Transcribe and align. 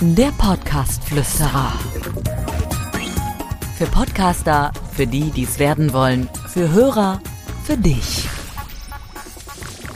Der 0.00 0.30
Podcast-Flüsterer. 0.32 1.72
Für 3.76 3.86
Podcaster, 3.86 4.72
für 4.92 5.06
die, 5.06 5.30
die 5.30 5.44
es 5.44 5.58
werden 5.58 5.92
wollen, 5.92 6.28
für 6.48 6.70
Hörer, 6.70 7.20
für 7.64 7.76
dich. 7.76 8.28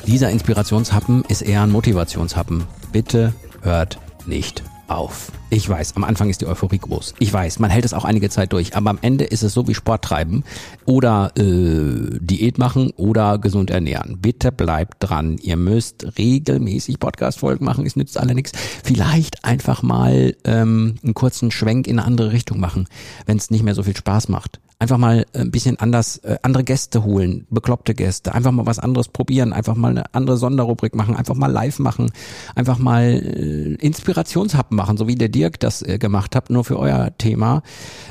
Dieser 0.07 0.31
Inspirationshappen 0.31 1.25
ist 1.25 1.43
eher 1.43 1.63
ein 1.63 1.71
Motivationshappen. 1.71 2.65
Bitte 2.93 3.33
hört 3.63 3.99
nicht 4.27 4.65
auf. 4.91 5.33
Ich 5.51 5.69
weiß, 5.69 5.97
am 5.97 6.05
Anfang 6.05 6.31
ist 6.31 6.41
die 6.41 6.47
Euphorie 6.47 6.79
groß. 6.79 7.15
Ich 7.19 7.33
weiß, 7.33 7.59
man 7.59 7.71
hält 7.71 7.85
es 7.85 7.95
auch 7.95 8.05
einige 8.05 8.31
Zeit 8.31 8.53
durch. 8.53 8.77
Aber 8.77 8.91
am 8.91 8.99
Ende 9.03 9.25
ist 9.25 9.43
es 9.43 9.53
so 9.53 9.67
wie 9.69 9.75
Sport 9.75 10.03
treiben 10.05 10.45
oder 10.85 11.33
äh, 11.37 12.19
Diät 12.21 12.59
machen 12.59 12.93
oder 12.97 13.39
gesund 13.39 13.71
ernähren. 13.71 14.19
Bitte 14.21 14.53
bleibt 14.53 14.97
dran. 15.01 15.39
Ihr 15.39 15.57
müsst 15.57 16.19
regelmäßig 16.19 16.99
Podcast-Folgen 16.99 17.65
machen. 17.65 17.87
Es 17.87 17.97
nützt 17.97 18.19
alle 18.19 18.35
nichts. 18.35 18.53
Vielleicht 18.85 19.45
einfach 19.45 19.83
mal 19.83 20.37
ähm, 20.45 20.97
einen 21.03 21.15
kurzen 21.15 21.51
Schwenk 21.51 21.87
in 21.87 21.99
eine 21.99 22.07
andere 22.07 22.33
Richtung 22.33 22.61
machen, 22.61 22.87
wenn 23.27 23.37
es 23.37 23.51
nicht 23.51 23.63
mehr 23.63 23.75
so 23.75 23.83
viel 23.83 23.97
Spaß 23.97 24.29
macht 24.29 24.61
einfach 24.81 24.99
mal 24.99 25.27
ein 25.35 25.51
bisschen 25.51 25.79
anders, 25.79 26.17
äh, 26.19 26.39
andere 26.43 26.65
Gäste 26.65 27.05
holen, 27.05 27.47
bekloppte 27.51 27.95
Gäste, 27.95 28.35
einfach 28.35 28.51
mal 28.51 28.67
was 28.67 28.79
anderes 28.79 29.09
probieren, 29.09 29.53
einfach 29.53 29.77
mal 29.77 29.91
eine 29.91 30.15
andere 30.15 30.39
Sonderrubrik 30.39 30.95
machen, 30.97 31.15
einfach 31.15 31.37
mal 31.37 31.53
live 31.53 31.79
machen, 31.79 32.11
einfach 32.55 32.79
mal 32.79 33.03
äh, 33.03 33.75
Inspirationshappen 33.75 34.77
machen, 34.77 34.97
so 34.97 35.07
wie 35.07 35.15
der 35.15 35.29
Dirk 35.29 35.61
das 35.61 35.83
äh, 35.83 35.99
gemacht 35.99 36.35
hat, 36.35 36.49
nur 36.51 36.65
für 36.65 36.79
euer 36.79 37.17
Thema. 37.19 37.63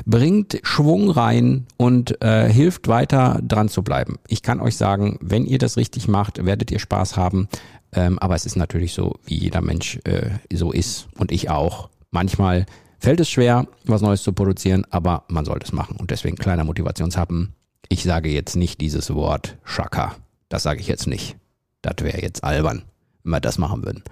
Bringt 0.06 0.60
Schwung 0.62 1.10
rein 1.10 1.66
und 1.76 2.22
äh, 2.22 2.50
hilft 2.50 2.86
weiter 2.86 3.40
dran 3.42 3.68
zu 3.68 3.82
bleiben. 3.82 4.18
Ich 4.28 4.42
kann 4.42 4.60
euch 4.60 4.76
sagen, 4.76 5.18
wenn 5.20 5.44
ihr 5.44 5.58
das 5.58 5.76
richtig 5.76 6.06
macht, 6.06 6.44
werdet 6.46 6.70
ihr 6.70 6.78
Spaß 6.78 7.16
haben. 7.16 7.48
Ähm, 7.92 8.20
aber 8.20 8.36
es 8.36 8.46
ist 8.46 8.56
natürlich 8.56 8.94
so, 8.94 9.16
wie 9.26 9.36
jeder 9.36 9.60
Mensch 9.60 9.98
äh, 10.04 10.30
so 10.52 10.70
ist 10.70 11.08
und 11.18 11.32
ich 11.32 11.50
auch. 11.50 11.88
Manchmal 12.12 12.66
fällt 13.00 13.20
es 13.20 13.30
schwer, 13.30 13.66
was 13.84 14.02
Neues 14.02 14.22
zu 14.22 14.32
produzieren, 14.32 14.86
aber 14.90 15.24
man 15.28 15.44
sollte 15.44 15.66
es 15.66 15.72
machen. 15.72 15.96
Und 15.96 16.10
deswegen 16.10 16.36
kleiner 16.36 16.64
Motivationshappen. 16.64 17.54
Ich 17.88 18.04
sage 18.04 18.28
jetzt 18.28 18.56
nicht 18.56 18.80
dieses 18.80 19.12
Wort 19.14 19.56
Schaka. 19.64 20.14
Das 20.48 20.62
sage 20.62 20.80
ich 20.80 20.86
jetzt 20.86 21.06
nicht. 21.06 21.36
Das 21.82 21.96
wäre 22.00 22.20
jetzt 22.20 22.44
albern, 22.44 22.82
wenn 23.24 23.32
wir 23.32 23.40
das 23.40 23.58
machen 23.58 23.84
würden. 23.84 24.04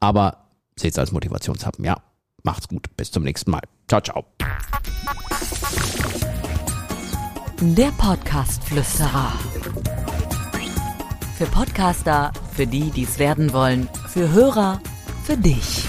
Aber 0.00 0.48
seht 0.76 0.92
es 0.92 0.98
als 0.98 1.12
Motivationshappen. 1.12 1.84
Ja, 1.84 1.96
macht's 2.42 2.68
gut. 2.68 2.94
Bis 2.96 3.10
zum 3.10 3.22
nächsten 3.22 3.50
Mal. 3.50 3.62
Ciao, 3.88 4.00
ciao. 4.00 4.24
Der 7.60 7.90
Podcast-Flüsterer. 7.92 9.32
Für 11.36 11.46
Podcaster, 11.46 12.32
für 12.52 12.66
die, 12.66 12.90
die 12.90 13.04
es 13.04 13.18
werden 13.18 13.52
wollen, 13.52 13.88
für 14.08 14.30
Hörer, 14.32 14.80
für 15.24 15.36
dich. 15.36 15.88